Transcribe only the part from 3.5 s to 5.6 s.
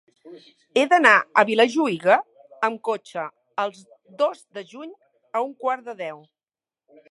el dos de juny a un